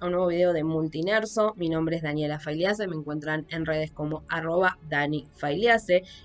[0.00, 1.54] a un nuevo video de Multinerso.
[1.56, 5.26] Mi nombre es Daniela Failiase, me encuentran en redes como arroba Dani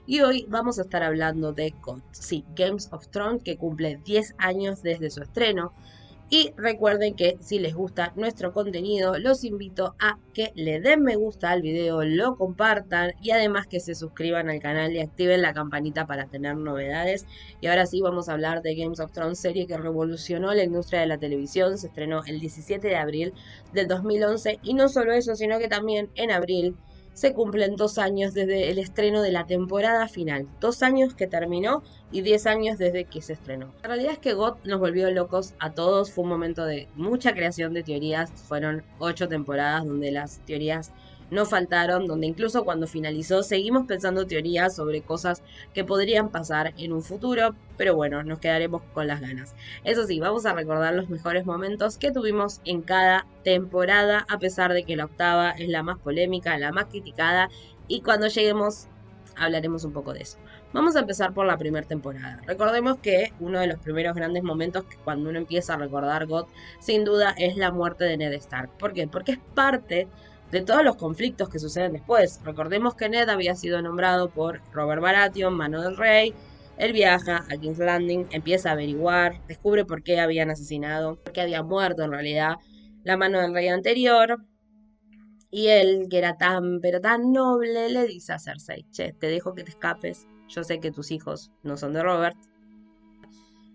[0.06, 4.36] y hoy vamos a estar hablando de GOT, sí, Games of Thrones que cumple 10
[4.38, 5.74] años desde su estreno.
[6.30, 11.16] Y recuerden que si les gusta nuestro contenido, los invito a que le den me
[11.16, 15.54] gusta al video, lo compartan y además que se suscriban al canal y activen la
[15.54, 17.26] campanita para tener novedades.
[17.62, 21.00] Y ahora sí vamos a hablar de Games of Thrones, serie que revolucionó la industria
[21.00, 21.78] de la televisión.
[21.78, 23.34] Se estrenó el 17 de abril
[23.72, 26.76] del 2011 y no solo eso, sino que también en abril
[27.18, 30.48] se cumplen dos años desde el estreno de la temporada final.
[30.62, 31.82] Dos años que terminó
[32.12, 33.74] y diez años desde que se estrenó.
[33.82, 36.12] La realidad es que GOT nos volvió locos a todos.
[36.12, 38.30] Fue un momento de mucha creación de teorías.
[38.48, 40.92] Fueron ocho temporadas donde las teorías
[41.30, 46.94] no faltaron, donde incluso cuando finalizó seguimos pensando teorías sobre cosas que podrían pasar en
[46.94, 49.56] un futuro, pero bueno, nos quedaremos con las ganas.
[49.84, 54.74] Eso sí, vamos a recordar los mejores momentos que tuvimos en cada temporada, a pesar
[54.74, 57.50] de que la octava es la más polémica, la más criticada,
[57.88, 58.88] y cuando lleguemos
[59.38, 60.38] hablaremos un poco de eso.
[60.74, 62.42] Vamos a empezar por la primera temporada.
[62.46, 66.46] Recordemos que uno de los primeros grandes momentos cuando uno empieza a recordar God,
[66.80, 68.70] sin duda es la muerte de Ned Stark.
[68.78, 69.08] ¿Por qué?
[69.08, 70.08] Porque es parte
[70.52, 72.40] de todos los conflictos que suceden después.
[72.44, 76.34] Recordemos que Ned había sido nombrado por Robert Baratheon, mano del rey.
[76.78, 81.42] Él viaja a King's Landing, empieza a averiguar, descubre por qué habían asesinado, por qué
[81.42, 82.56] había muerto en realidad
[83.04, 84.38] la mano del rey anterior.
[85.50, 89.54] Y él, que era tan, pero tan noble, le dice a Cersei, che, te dejo
[89.54, 92.38] que te escapes, yo sé que tus hijos no son de Robert.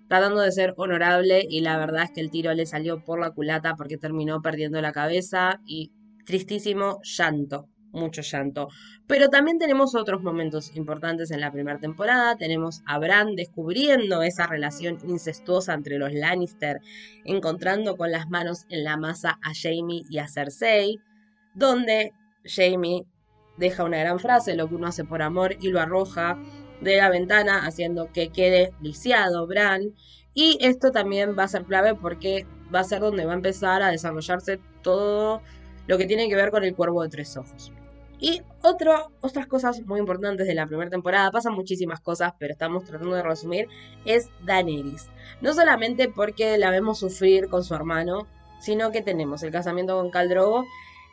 [0.09, 3.31] Tratando de ser honorable y la verdad es que el tiro le salió por la
[3.31, 5.91] culata porque terminó perdiendo la cabeza y
[6.25, 8.69] tristísimo llanto, mucho llanto.
[9.07, 12.37] Pero también tenemos otros momentos importantes en la primera temporada.
[12.37, 16.81] Tenemos a Bran descubriendo esa relación incestuosa entre los Lannister,
[17.25, 20.99] encontrando con las manos en la masa a Jamie y a Cersei,
[21.55, 22.13] donde
[22.45, 23.05] Jamie
[23.59, 26.39] deja una gran frase, lo que uno hace por amor, y lo arroja
[26.81, 29.95] de la ventana, haciendo que quede lisiado Bran.
[30.35, 33.83] Y esto también va a ser clave porque va a ser donde va a empezar
[33.83, 35.43] a desarrollarse todo
[35.87, 37.73] lo que tiene que ver con el cuervo de tres ojos.
[38.23, 43.17] Y otras cosas muy importantes de la primera temporada, pasan muchísimas cosas, pero estamos tratando
[43.17, 43.67] de resumir,
[44.05, 45.09] es Daenerys.
[45.41, 48.29] No solamente porque la vemos sufrir con su hermano,
[48.61, 50.65] sino que tenemos el casamiento con Caldrogo.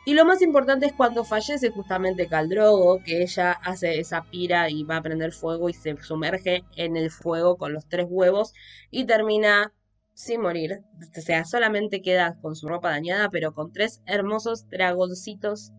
[0.06, 4.84] Y lo más importante es cuando fallece justamente Caldrogo, que ella hace esa pira y
[4.84, 8.54] va a prender fuego y se sumerge en el fuego con los tres huevos
[8.92, 9.72] y termina
[10.14, 10.82] sin morir.
[11.16, 15.72] O sea, solamente queda con su ropa dañada, pero con tres hermosos dragoncitos.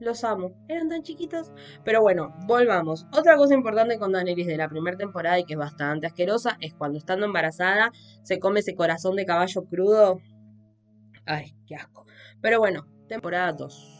[0.00, 0.52] Los amo.
[0.68, 1.50] Eran tan chiquitos.
[1.84, 3.06] Pero bueno, volvamos.
[3.12, 6.72] Otra cosa importante con Daenerys de la primera temporada y que es bastante asquerosa es
[6.74, 7.90] cuando estando embarazada
[8.22, 10.20] se come ese corazón de caballo crudo.
[11.26, 12.06] Ay, qué asco.
[12.40, 13.97] Pero bueno, temporada 2.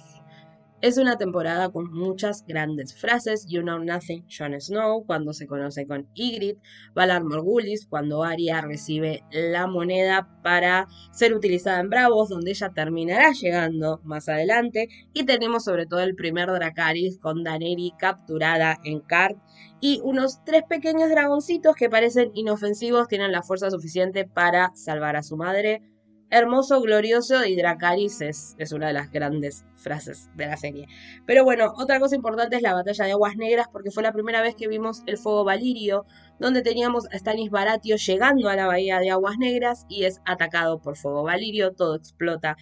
[0.80, 3.46] Es una temporada con muchas grandes frases.
[3.48, 6.60] You Know Nothing, Jon Snow, cuando se conoce con Ygritte.
[6.94, 13.32] Valar Morgulis, cuando Arya recibe la moneda para ser utilizada en Bravos, donde ella terminará
[13.32, 14.88] llegando más adelante.
[15.12, 19.36] Y tenemos sobre todo el primer Dracarys con Daneri capturada en Cart.
[19.80, 25.24] Y unos tres pequeños dragoncitos que parecen inofensivos tienen la fuerza suficiente para salvar a
[25.24, 25.82] su madre
[26.30, 30.86] hermoso, glorioso y Dracarys es, es, una de las grandes frases de la serie.
[31.26, 34.42] Pero bueno, otra cosa importante es la batalla de Aguas Negras porque fue la primera
[34.42, 36.04] vez que vimos el fuego Valirio,
[36.38, 40.80] donde teníamos a Stanis Baratio llegando a la bahía de Aguas Negras y es atacado
[40.80, 42.56] por fuego Valirio, todo explota.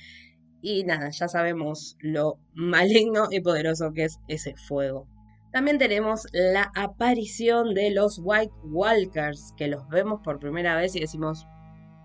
[0.62, 5.08] Y nada, ya sabemos lo maligno y poderoso que es ese fuego.
[5.52, 11.00] También tenemos la aparición de los White Walkers, que los vemos por primera vez y
[11.00, 11.46] decimos,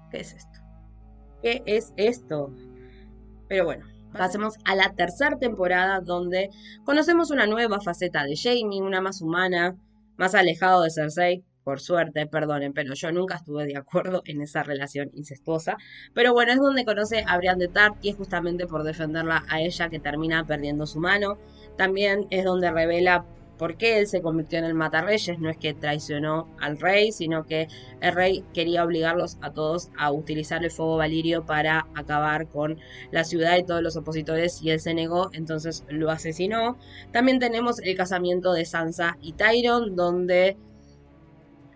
[0.10, 0.61] ¿qué es esto?
[1.42, 2.54] ¿Qué es esto?
[3.48, 6.50] Pero bueno, pasemos a la tercera temporada donde
[6.86, 9.76] conocemos una nueva faceta de Jamie, una más humana,
[10.18, 11.44] más alejado de Cersei.
[11.64, 15.78] Por suerte, perdonen, pero yo nunca estuve de acuerdo en esa relación incestuosa.
[16.14, 19.62] Pero bueno, es donde conoce a Brian de Tart y es justamente por defenderla a
[19.62, 21.38] ella que termina perdiendo su mano.
[21.78, 23.26] También es donde revela
[23.62, 25.38] por qué él se convirtió en el matarreyes.
[25.38, 27.68] No es que traicionó al rey, sino que
[28.02, 32.80] el rey quería obligarlos a todos a utilizar el fuego valirio para acabar con
[33.12, 36.80] la ciudad y todos los opositores y él se negó, entonces lo asesinó.
[37.12, 40.58] También tenemos el casamiento de Sansa y Tyron, donde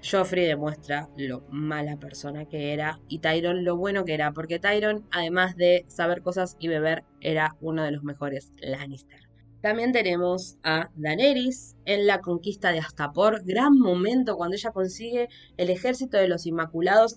[0.04, 5.06] Joffrey demuestra lo mala persona que era y Tyron lo bueno que era, porque Tyron,
[5.12, 9.25] además de saber cosas y beber, era uno de los mejores Lannister.
[9.62, 15.70] También tenemos a Daenerys en la conquista de Astapor, gran momento cuando ella consigue el
[15.70, 17.16] ejército de los Inmaculados,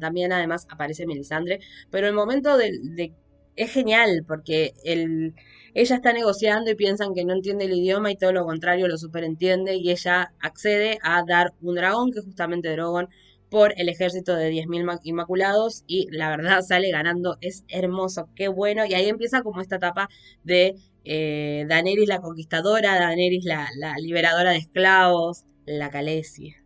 [0.00, 3.12] también además aparece Melisandre, pero el momento de,
[3.56, 5.34] es genial porque el,
[5.74, 8.96] ella está negociando y piensan que no entiende el idioma y todo lo contrario lo
[8.96, 13.08] superentiende y ella accede a dar un dragón, que es justamente Drogon,
[13.50, 18.84] por el ejército de 10.000 inmaculados y la verdad sale ganando, es hermoso, qué bueno,
[18.86, 20.08] y ahí empieza como esta etapa
[20.44, 20.74] de
[21.04, 26.56] eh, Daenerys la conquistadora, Daenerys la, la liberadora de esclavos, la Calesia.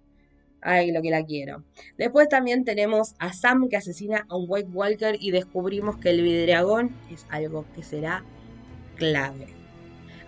[0.61, 1.65] Ay, lo que la quiero.
[1.99, 6.23] Después también tenemos a Sam que asesina a un White Walker y descubrimos que el
[6.23, 8.25] vidriagón es algo que será
[8.95, 9.49] clave.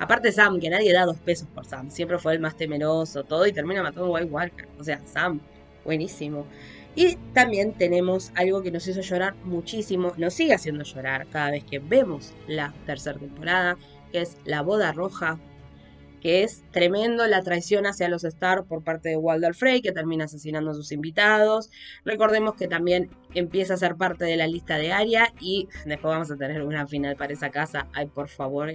[0.01, 3.47] Aparte Sam, que nadie da dos pesos por Sam, siempre fue el más temeroso, todo
[3.47, 4.69] y termina matando a White Walker.
[4.79, 5.41] O sea, Sam,
[5.85, 6.47] buenísimo.
[6.97, 11.65] Y también tenemos algo que nos hizo llorar muchísimo, nos sigue haciendo llorar cada vez
[11.65, 13.77] que vemos la tercera temporada,
[14.15, 15.41] que es la boda roja
[16.21, 20.25] que es tremendo la traición hacia los Star por parte de Walder Frey, que termina
[20.25, 21.71] asesinando a sus invitados.
[22.03, 26.31] Recordemos que también empieza a ser parte de la lista de Aria y después vamos
[26.31, 27.89] a tener una final para esa casa.
[27.93, 28.75] Ay, por favor.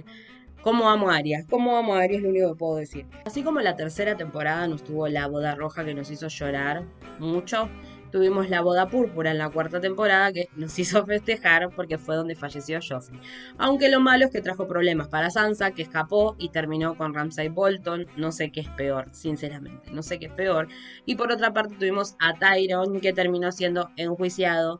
[0.62, 1.44] ¿Cómo amo a Aria?
[1.50, 2.18] ¿Cómo amo a Aria?
[2.18, 3.06] Es lo único que puedo decir.
[3.24, 6.84] Así como la tercera temporada nos tuvo la boda roja que nos hizo llorar
[7.18, 7.68] mucho,
[8.10, 12.34] tuvimos la boda púrpura en la cuarta temporada que nos hizo festejar porque fue donde
[12.34, 13.20] falleció Joffrey.
[13.58, 17.48] Aunque lo malo es que trajo problemas para Sansa, que escapó y terminó con Ramsay
[17.48, 18.06] Bolton.
[18.16, 20.68] No sé qué es peor, sinceramente, no sé qué es peor.
[21.06, 24.78] Y por otra parte tuvimos a Tyron que terminó siendo enjuiciado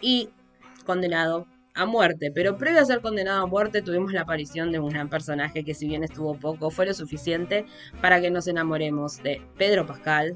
[0.00, 0.30] y
[0.84, 4.88] condenado a muerte, pero previo a ser condenado a muerte tuvimos la aparición de un
[4.88, 7.66] gran personaje que si bien estuvo poco, fue lo suficiente
[8.00, 10.34] para que nos enamoremos de Pedro Pascal,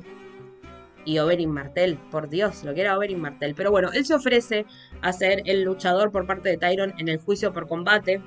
[1.04, 3.54] y Oberyn Martel, por Dios, lo que era Oberyn Martel.
[3.54, 4.66] Pero bueno, él se ofrece
[5.00, 8.22] a ser el luchador por parte de Tyron en el juicio por combate.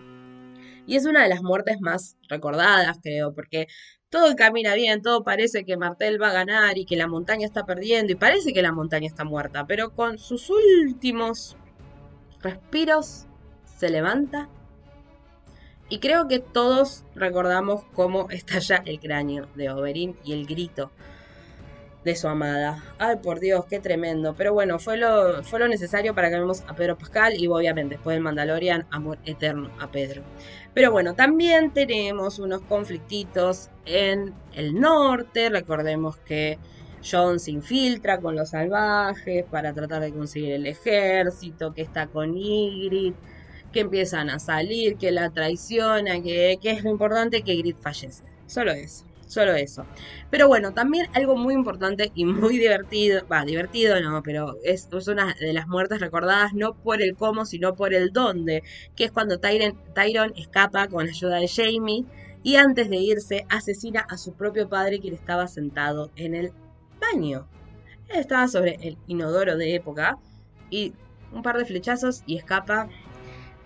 [0.87, 3.67] Y es una de las muertes más recordadas, creo, porque
[4.09, 7.65] todo camina bien, todo parece que Martel va a ganar y que la montaña está
[7.65, 11.57] perdiendo y parece que la montaña está muerta, pero con sus últimos
[12.41, 13.25] respiros
[13.65, 14.47] se levanta
[15.89, 20.91] y creo que todos recordamos cómo estalla el cráneo de Oberyn y el grito
[22.05, 22.83] de su amada.
[22.99, 24.35] Ay, por Dios, qué tremendo.
[24.37, 27.95] Pero bueno, fue lo, fue lo necesario para que vemos a Pedro Pascal y obviamente
[27.95, 30.21] después del Mandalorian, amor eterno a Pedro.
[30.75, 35.49] Pero bueno, también tenemos unos conflictitos en el norte.
[35.49, 36.59] Recordemos que
[37.03, 42.37] John se infiltra con los salvajes para tratar de conseguir el ejército, que está con
[42.37, 43.17] Ygritte,
[43.73, 48.23] que empiezan a salir, que la traiciona, que, que es lo importante, que Ygritte fallece.
[48.45, 49.05] Solo eso.
[49.35, 49.85] Solo eso.
[50.31, 55.33] Pero bueno, también algo muy importante y muy divertido, va, divertido no, pero es, una
[55.33, 58.63] de las muertes recordadas no por el cómo, sino por el dónde,
[58.95, 62.05] que es cuando Tyron, Tyron escapa con ayuda de Jamie
[62.43, 66.53] y antes de irse asesina a su propio padre quien estaba sentado en el
[67.01, 67.45] baño.
[68.07, 70.17] Él estaba sobre el inodoro de época
[70.69, 70.93] y
[71.33, 72.87] un par de flechazos y escapa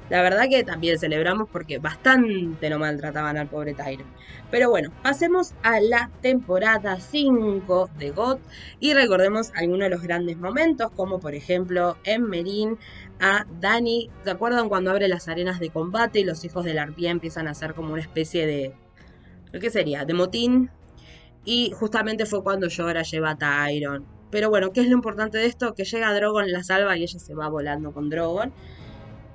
[0.10, 4.08] la verdad que también celebramos porque bastante lo maltrataban al pobre Tyron.
[4.50, 8.40] Pero bueno, pasemos a la temporada 5 de GOT
[8.80, 12.78] y recordemos algunos de los grandes momentos, como por ejemplo en Merin
[13.20, 14.10] a Dani.
[14.24, 17.48] ¿Se acuerdan cuando abre las arenas de combate y los hijos de la arpía empiezan
[17.48, 18.74] a hacer como una especie de.
[19.60, 20.06] ¿Qué sería?
[20.06, 20.72] De motín.
[21.46, 24.06] Y justamente fue cuando Llora lleva a Tyron.
[24.32, 25.74] Pero bueno, ¿qué es lo importante de esto?
[25.74, 28.54] Que llega Drogon, la salva y ella se va volando con Drogon.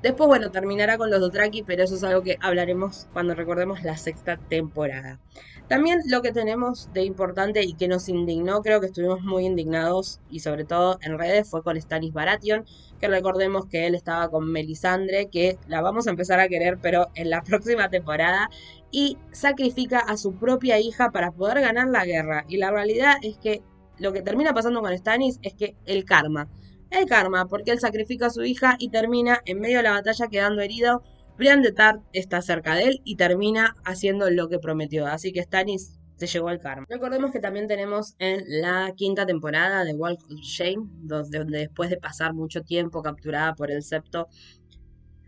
[0.04, 3.96] Después, bueno, terminará con los Dothraki, pero eso es algo que hablaremos cuando recordemos la
[3.96, 5.18] sexta temporada.
[5.66, 10.20] También lo que tenemos de importante y que nos indignó, creo que estuvimos muy indignados
[10.28, 12.66] y sobre todo en redes, fue con Stanis Baratheon,
[13.00, 17.08] que recordemos que él estaba con Melisandre, que la vamos a empezar a querer, pero
[17.14, 18.50] en la próxima temporada,
[18.90, 22.44] y sacrifica a su propia hija para poder ganar la guerra.
[22.46, 23.62] Y la realidad es que
[23.96, 26.50] lo que termina pasando con Stanis es que el karma
[26.98, 30.28] el karma, porque él sacrifica a su hija y termina en medio de la batalla
[30.28, 31.02] quedando herido.
[31.36, 35.06] Brian de Tart está cerca de él y termina haciendo lo que prometió.
[35.06, 36.86] Así que Stannis se llegó al karma.
[36.88, 41.96] Recordemos que también tenemos en la quinta temporada de Walk of Shame, donde, después de
[41.96, 44.28] pasar mucho tiempo capturada por el septo,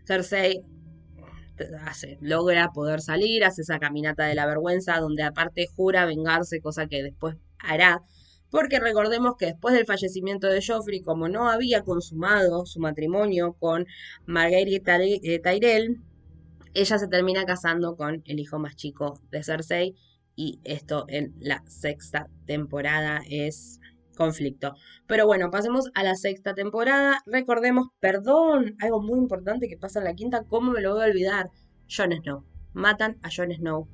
[0.05, 0.63] Cersei
[2.21, 7.03] logra poder salir, hace esa caminata de la vergüenza, donde aparte jura vengarse, cosa que
[7.03, 8.01] después hará
[8.49, 13.85] porque recordemos que después del fallecimiento de Joffrey, como no había consumado su matrimonio con
[14.25, 16.01] Marguerite eh, Tyrell,
[16.73, 19.95] ella se termina casando con el hijo más chico de Cersei
[20.35, 23.79] y esto en la sexta temporada es
[24.15, 24.75] conflicto.
[25.07, 27.21] Pero bueno, pasemos a la sexta temporada.
[27.25, 31.07] Recordemos, perdón, algo muy importante que pasa en la quinta, ¿cómo me lo voy a
[31.07, 31.49] olvidar?
[31.89, 32.43] Jon Snow.
[32.73, 33.87] Matan a Jon Snow.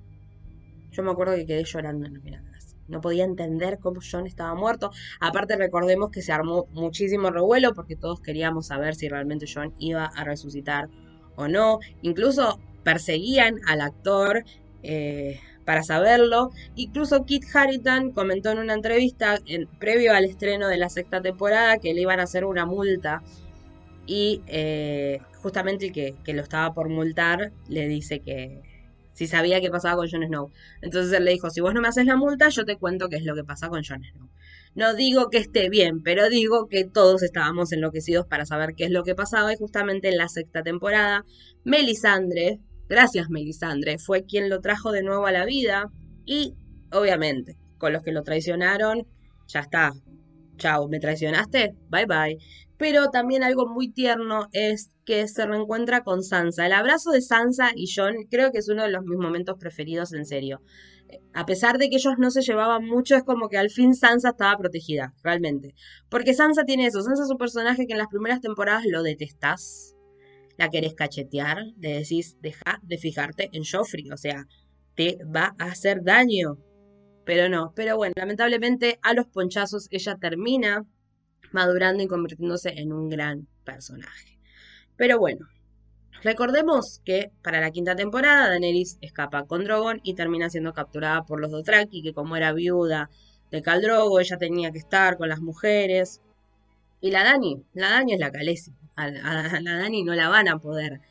[0.91, 2.52] Yo me acuerdo que quedé llorando en la mirada
[2.87, 4.91] no podía entender cómo John estaba muerto.
[5.19, 10.05] Aparte recordemos que se armó muchísimo revuelo porque todos queríamos saber si realmente John iba
[10.05, 10.89] a resucitar
[11.35, 11.79] o no.
[12.01, 14.43] Incluso perseguían al actor
[14.83, 16.51] eh, para saberlo.
[16.75, 21.77] Incluso Kit Harrington comentó en una entrevista en, previo al estreno de la sexta temporada
[21.77, 23.23] que le iban a hacer una multa.
[24.05, 28.61] Y eh, justamente el que, que lo estaba por multar le dice que,
[29.13, 30.51] si sabía qué pasaba con Jon Snow.
[30.82, 33.17] Entonces él le dijo, si vos no me haces la multa, yo te cuento qué
[33.17, 34.29] es lo que pasa con Jon Snow.
[34.75, 38.91] No digo que esté bien, pero digo que todos estábamos enloquecidos para saber qué es
[38.91, 41.25] lo que pasaba y justamente en la sexta temporada,
[41.63, 45.91] Melisandre, gracias Melisandre, fue quien lo trajo de nuevo a la vida
[46.25, 46.55] y
[46.91, 49.05] obviamente con los que lo traicionaron,
[49.48, 49.93] ya está.
[50.58, 51.75] Chao, ¿me traicionaste?
[51.89, 52.38] Bye bye.
[52.77, 56.65] Pero también algo muy tierno es que se reencuentra con Sansa.
[56.65, 60.13] El abrazo de Sansa y John creo que es uno de los mis momentos preferidos
[60.13, 60.62] en serio.
[61.10, 63.94] Eh, a pesar de que ellos no se llevaban mucho, es como que al fin
[63.94, 65.75] Sansa estaba protegida, realmente.
[66.10, 67.01] Porque Sansa tiene eso.
[67.01, 69.96] Sansa es un personaje que en las primeras temporadas lo detestás.
[70.58, 74.10] La querés cachetear, le decís, deja de fijarte en Joffrey.
[74.12, 74.46] O sea,
[74.96, 76.58] te va a hacer daño.
[77.25, 80.86] Pero no, pero bueno, lamentablemente a los ponchazos ella termina
[81.53, 84.38] madurando y convirtiéndose en un gran personaje.
[84.98, 85.48] Pero bueno,
[86.22, 91.39] recordemos que para la quinta temporada Daenerys escapa con Drogon y termina siendo capturada por
[91.39, 93.10] los Dothraki, que como era viuda
[93.51, 96.22] de Khal Drogo, ella tenía que estar con las mujeres.
[97.01, 98.74] Y la Dani, la Dani es la Khaleesi.
[98.95, 101.01] A, a la Dani no la van a poder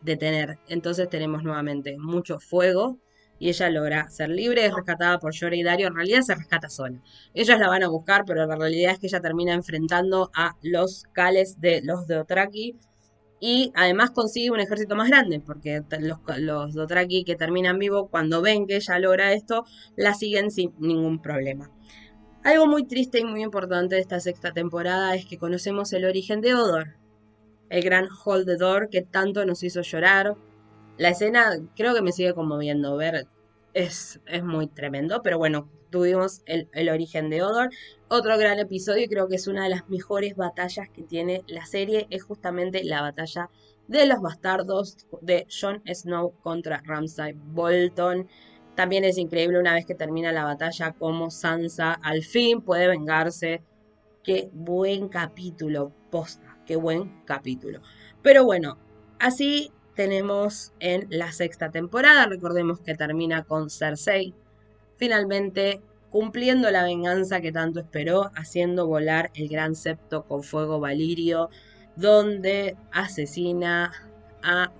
[0.00, 0.58] detener.
[0.68, 2.98] Entonces tenemos nuevamente mucho fuego
[3.40, 6.68] y ella logra ser libre, es rescatada por Yora y Dario, en realidad se rescata
[6.68, 7.00] sola.
[7.34, 11.04] Ellas la van a buscar, pero la realidad es que ella termina enfrentando a los
[11.12, 12.76] Cales de los Dothraki
[13.40, 18.42] y además consigue un ejército más grande, porque los, los Dothraki que terminan vivo, cuando
[18.42, 19.64] ven que ella logra esto,
[19.96, 21.70] la siguen sin ningún problema.
[22.44, 26.42] Algo muy triste y muy importante de esta sexta temporada es que conocemos el origen
[26.42, 26.96] de Odor,
[27.70, 30.36] el gran Holdedor que tanto nos hizo llorar,
[31.00, 33.26] la escena creo que me sigue conmoviendo ver.
[33.72, 37.70] Es, es muy tremendo, pero bueno, tuvimos el, el, origen de Odor.
[38.08, 41.64] Otro gran episodio, y creo que es una de las mejores batallas que tiene la
[41.64, 43.48] serie, es justamente la batalla
[43.88, 48.28] de los bastardos de Jon Snow contra Ramsay Bolton.
[48.74, 53.62] También es increíble una vez que termina la batalla como Sansa al fin puede vengarse.
[54.22, 57.80] Qué buen capítulo, posta, qué buen capítulo.
[58.20, 58.76] Pero bueno,
[59.18, 62.24] así tenemos en la sexta temporada.
[62.24, 64.32] Recordemos que termina con Cersei
[64.96, 71.50] finalmente cumpliendo la venganza que tanto esperó, haciendo volar el gran septo con fuego valirio,
[71.96, 73.92] donde asesina
[74.42, 74.72] a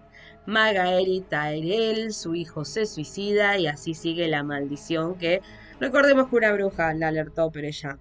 [0.46, 5.42] Magaeri Tyrell, su hijo se suicida y así sigue la maldición que
[5.80, 7.98] recordemos que una bruja la alertó, pero ella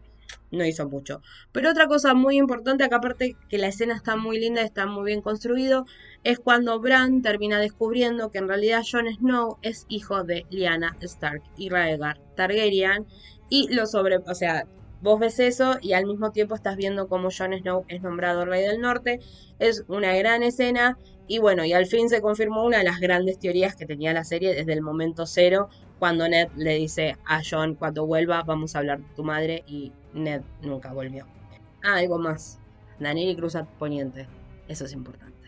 [0.51, 1.21] no hizo mucho.
[1.51, 5.05] Pero otra cosa muy importante, acá aparte que la escena está muy linda, está muy
[5.05, 5.86] bien construido,
[6.24, 11.43] es cuando Bran termina descubriendo que en realidad Jon Snow es hijo de Lyanna Stark
[11.57, 13.05] y Raegar Targaryen
[13.50, 14.65] y lo sobre, o sea,
[15.01, 18.63] vos ves eso y al mismo tiempo estás viendo cómo Jon Snow es nombrado rey
[18.63, 19.19] del norte,
[19.59, 20.98] es una gran escena
[21.29, 24.24] y bueno, y al fin se confirmó una de las grandes teorías que tenía la
[24.24, 25.69] serie desde el momento cero,
[26.00, 29.93] cuando Ned le dice a Jon, cuando vuelva vamos a hablar de tu madre y
[30.13, 31.27] Ned nunca volvió.
[31.83, 32.59] Ah, algo más.
[33.00, 34.27] Daniel cruza Poniente.
[34.67, 35.48] Eso es importante.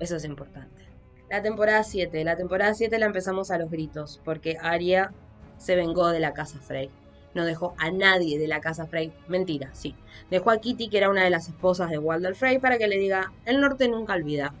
[0.00, 0.86] Eso es importante.
[1.28, 2.24] La temporada 7.
[2.24, 5.12] La temporada 7 la empezamos a los gritos, porque Arya
[5.58, 6.88] se vengó de la casa Frey.
[7.34, 9.12] No dejó a nadie de la casa Frey.
[9.28, 9.94] Mentira, sí.
[10.30, 12.96] Dejó a Kitty, que era una de las esposas de Walder Frey, para que le
[12.96, 14.54] diga, el norte nunca olvida.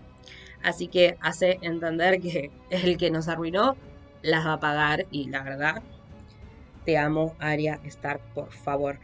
[0.66, 3.76] Así que hace entender que el que nos arruinó
[4.22, 5.80] las va a pagar y la verdad
[6.84, 8.98] te amo, Arya Stark, por favor.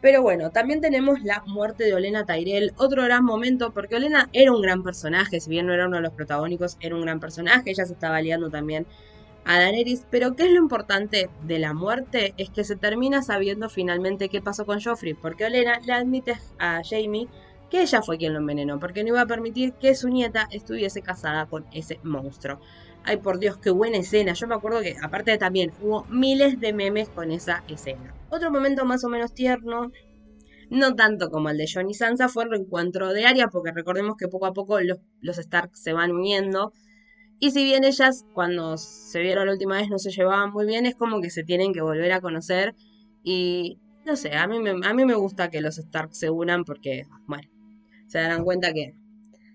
[0.00, 4.52] Pero bueno, también tenemos la muerte de Olena Tyrell, otro gran momento, porque Olena era
[4.52, 7.70] un gran personaje, si bien no era uno de los protagónicos, era un gran personaje,
[7.70, 8.86] ella se estaba liando también
[9.44, 12.32] a Daenerys, pero ¿qué es lo importante de la muerte?
[12.36, 16.80] Es que se termina sabiendo finalmente qué pasó con Joffrey, porque Olena le admite a
[16.88, 17.28] Jamie
[17.70, 21.02] que ella fue quien lo envenenó, porque no iba a permitir que su nieta estuviese
[21.02, 22.60] casada con ese monstruo.
[23.04, 24.34] Ay, por Dios, qué buena escena.
[24.34, 28.14] Yo me acuerdo que, aparte también, hubo miles de memes con esa escena.
[28.28, 29.90] Otro momento más o menos tierno,
[30.68, 34.16] no tanto como el de John y Sansa, fue el reencuentro de Arya, porque recordemos
[34.16, 36.72] que poco a poco los, los Stark se van uniendo.
[37.38, 40.84] Y si bien ellas, cuando se vieron la última vez, no se llevaban muy bien,
[40.84, 42.74] es como que se tienen que volver a conocer.
[43.24, 46.64] Y no sé, a mí me, a mí me gusta que los Stark se unan
[46.64, 47.48] porque, bueno,
[48.10, 48.94] se darán cuenta que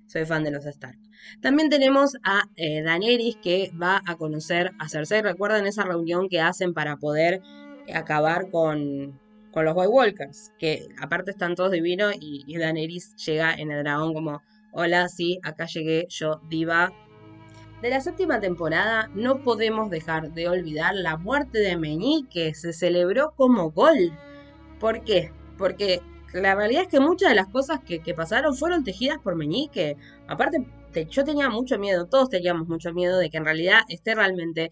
[0.08, 0.98] soy fan de los Stark.
[1.42, 5.22] También tenemos a eh, Daenerys que va a conocer a Cersei.
[5.22, 7.42] Recuerden esa reunión que hacen para poder
[7.94, 9.20] acabar con,
[9.52, 10.54] con los White Walkers.
[10.58, 15.40] Que aparte están todos divinos y, y Daenerys llega en el dragón como, Hola, sí,
[15.44, 16.94] acá llegué yo, diva.
[17.82, 23.34] De la séptima temporada no podemos dejar de olvidar la muerte de Meñique, se celebró
[23.36, 24.18] como gol.
[24.80, 25.34] ¿Por qué?
[25.58, 26.02] Porque
[26.42, 29.98] la realidad es que muchas de las cosas que, que pasaron fueron tejidas por Meñique.
[30.28, 30.66] Aparte,
[31.04, 34.72] yo tenía mucho miedo, todos teníamos mucho miedo de que en realidad esté realmente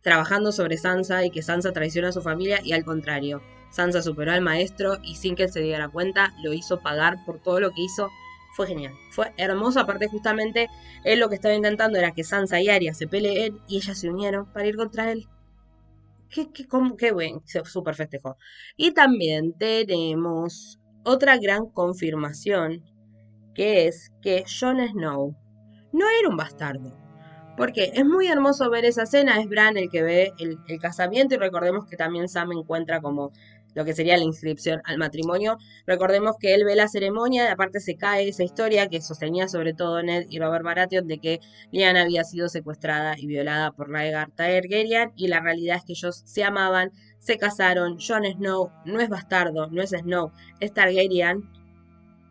[0.00, 3.42] trabajando sobre Sansa y que Sansa traiciona a su familia y al contrario.
[3.70, 7.40] Sansa superó al maestro y sin que él se diera cuenta lo hizo pagar por
[7.40, 8.10] todo lo que hizo.
[8.54, 9.80] Fue genial, fue hermoso.
[9.80, 10.68] Aparte, justamente,
[11.04, 14.10] él lo que estaba intentando era que Sansa y Arya se peleen y ellas se
[14.10, 15.26] unieron para ir contra él.
[16.28, 16.66] Qué, qué,
[16.98, 18.36] qué buen, se super festejó.
[18.76, 22.82] Y también tenemos otra gran confirmación,
[23.54, 25.36] que es que Jon Snow
[25.92, 26.96] no era un bastardo.
[27.56, 31.38] Porque es muy hermoso ver esa escena, es Bran el que ve el, casamiento y
[31.38, 33.30] recordemos que también Sam encuentra como
[33.74, 35.58] lo que sería la inscripción al matrimonio.
[35.86, 40.02] Recordemos que él ve la ceremonia, aparte se cae esa historia que sostenía sobre todo
[40.02, 41.40] Ned y Robert Baratheon de que
[41.70, 46.22] Lyanna había sido secuestrada y violada por Rhaegar Targaryen y la realidad es que ellos
[46.24, 46.90] se amaban,
[47.22, 51.48] se casaron, Jon Snow no es bastardo, no es Snow, es Targaryen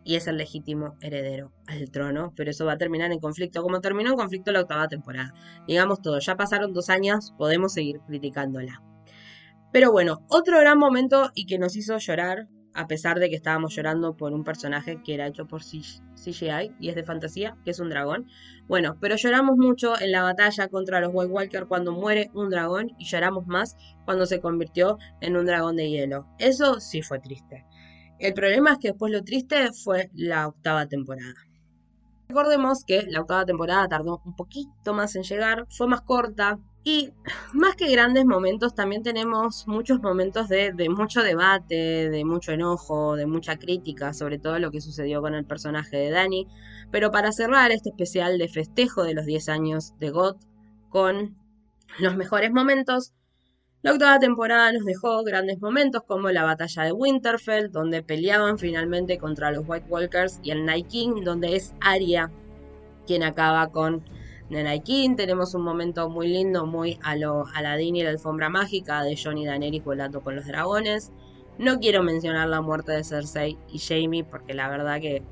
[0.04, 3.80] y es el legítimo heredero al trono, pero eso va a terminar en conflicto, como
[3.80, 5.34] terminó en conflicto la octava temporada.
[5.66, 8.84] Digamos todo, ya pasaron dos años, podemos seguir criticándola.
[9.72, 13.76] Pero bueno, otro gran momento y que nos hizo llorar, a pesar de que estábamos
[13.76, 17.80] llorando por un personaje que era hecho por CGI y es de fantasía, que es
[17.80, 18.28] un dragón.
[18.68, 22.92] Bueno, pero lloramos mucho en la batalla contra los White Walker cuando muere un dragón
[22.98, 23.76] y lloramos más
[24.06, 26.28] cuando se convirtió en un dragón de hielo.
[26.40, 27.66] Eso sí fue triste.
[28.20, 31.34] El problema es que después lo triste fue la octava temporada.
[32.30, 37.14] Recordemos que la octava temporada tardó un poquito más en llegar, fue más corta, y
[37.54, 43.28] más que grandes momentos, también tenemos muchos momentos de, mucho debate, de mucho enojo, de
[43.28, 46.48] mucha crítica sobre todo lo que sucedió con el personaje de Dani.
[46.90, 50.38] Pero para cerrar este especial de festejo de los 10 años de GOT
[50.90, 51.38] con
[52.00, 53.14] los mejores momentos,
[53.84, 59.20] la octava temporada nos dejó grandes momentos como la batalla de Winterfell, donde peleaban finalmente
[59.20, 62.32] contra los White Walkers, y el Night King, donde es Arya
[63.08, 64.04] quien acaba con
[64.84, 69.16] King tenemos un momento muy lindo, muy a lo Aladdin y la alfombra mágica de
[69.16, 71.12] Johnny Daenerys volando con los dragones.
[71.58, 75.24] No quiero mencionar la muerte de Cersei y Jamie porque la verdad que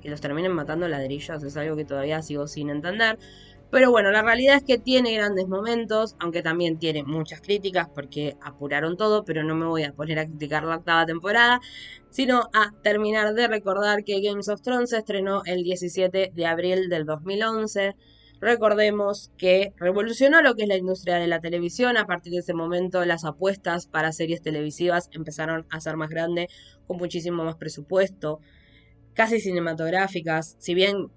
[0.00, 3.18] que los terminen matando ladrillos es algo que todavía sigo sin entender.
[3.70, 8.36] Pero bueno, la realidad es que tiene grandes momentos, aunque también tiene muchas críticas porque
[8.40, 11.60] apuraron todo, pero no me voy a poner a criticar la octava temporada,
[12.10, 16.88] sino a terminar de recordar que Games of Thrones se estrenó el 17 de abril
[16.88, 17.96] del 2011.
[18.40, 21.96] Recordemos que revolucionó lo que es la industria de la televisión.
[21.96, 26.48] A partir de ese momento, las apuestas para series televisivas empezaron a ser más grandes,
[26.86, 28.40] con muchísimo más presupuesto,
[29.14, 30.54] casi cinematográficas.
[30.60, 31.10] Si bien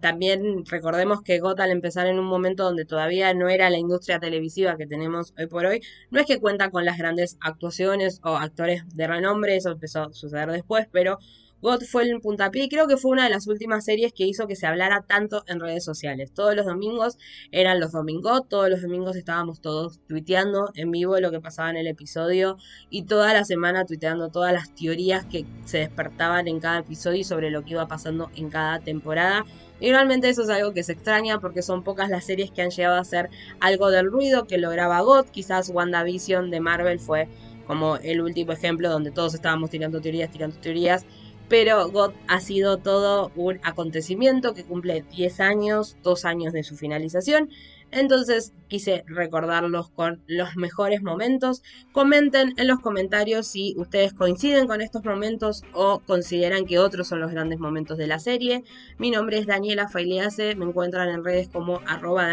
[0.00, 4.18] también recordemos que GOT al empezar en un momento donde todavía no era la industria
[4.18, 8.36] televisiva que tenemos hoy por hoy, no es que cuenta con las grandes actuaciones o
[8.36, 11.18] actores de renombre, eso empezó a suceder después, pero
[11.60, 14.46] God fue el puntapié y creo que fue una de las últimas series que hizo
[14.46, 16.32] que se hablara tanto en redes sociales.
[16.32, 17.18] Todos los domingos
[17.50, 21.76] eran los domingos, todos los domingos estábamos todos tuiteando en vivo lo que pasaba en
[21.76, 22.58] el episodio
[22.90, 27.24] y toda la semana tuiteando todas las teorías que se despertaban en cada episodio y
[27.24, 29.44] sobre lo que iba pasando en cada temporada.
[29.80, 32.70] Y realmente eso es algo que se extraña porque son pocas las series que han
[32.70, 35.26] llegado a hacer algo del ruido que lograba God.
[35.26, 37.28] Quizás WandaVision de Marvel fue
[37.66, 41.04] como el último ejemplo donde todos estábamos tirando teorías, tirando teorías
[41.48, 46.76] pero God ha sido todo un acontecimiento que cumple 10 años, 2 años de su
[46.76, 47.50] finalización
[47.90, 51.62] entonces quise recordarlos con los mejores momentos.
[51.92, 57.20] Comenten en los comentarios si ustedes coinciden con estos momentos o consideran que otros son
[57.20, 58.64] los grandes momentos de la serie.
[58.98, 62.28] Mi nombre es Daniela Failease, me encuentran en redes como arroba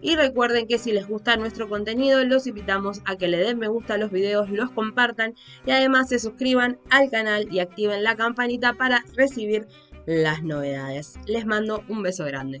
[0.00, 3.68] y recuerden que si les gusta nuestro contenido los invitamos a que le den me
[3.68, 5.34] gusta a los videos, los compartan
[5.66, 9.66] y además se suscriban al canal y activen la campanita para recibir
[10.06, 11.14] las novedades.
[11.26, 12.60] Les mando un beso grande.